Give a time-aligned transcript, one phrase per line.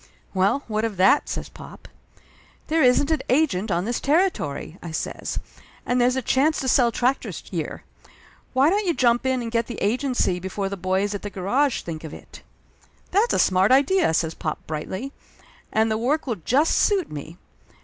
[0.33, 1.87] "Well, what of that?" says pop.
[2.69, 5.37] "There isn't an agent on this territory," I says.
[5.85, 7.83] "And there's a chance to sell tractors here.
[8.53, 11.83] Why don't you jump in and get the agency before the boys at the garage
[11.83, 12.41] think of it?"
[13.11, 15.11] "That's a smart idea!" says pop brightly.
[15.71, 17.37] "And the work will just suit me.